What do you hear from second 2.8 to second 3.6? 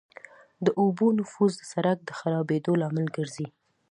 لامل کیږي